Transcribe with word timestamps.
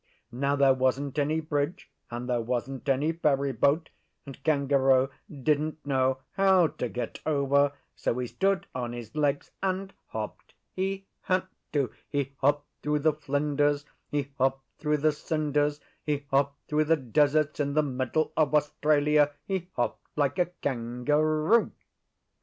Now, 0.31 0.55
there 0.55 0.73
wasn't 0.73 1.19
any 1.19 1.39
bridge, 1.41 1.87
and 2.09 2.27
there 2.27 2.41
wasn't 2.41 2.89
any 2.89 3.11
ferry 3.11 3.51
boat, 3.51 3.91
and 4.25 4.41
Kangaroo 4.43 5.11
didn't 5.31 5.85
know 5.85 6.17
how 6.31 6.65
to 6.69 6.89
get 6.89 7.19
over; 7.23 7.73
so 7.95 8.17
he 8.17 8.25
stood 8.25 8.65
on 8.73 8.93
his 8.93 9.13
legs 9.15 9.51
and 9.61 9.93
hopped. 10.07 10.55
He 10.73 11.05
had 11.21 11.45
to! 11.73 11.91
He 12.09 12.33
hopped 12.37 12.65
through 12.81 12.97
the 13.01 13.13
Flinders; 13.13 13.85
he 14.09 14.31
hopped 14.39 14.65
through 14.79 14.97
the 14.97 15.11
Cinders; 15.11 15.79
he 16.03 16.25
hopped 16.31 16.67
through 16.67 16.85
the 16.85 16.97
deserts 16.97 17.59
in 17.59 17.75
the 17.75 17.83
middle 17.83 18.33
of 18.35 18.55
Australia. 18.55 19.33
He 19.45 19.69
hopped 19.75 20.07
like 20.15 20.39
a 20.39 20.47
Kangaroo. 20.47 21.73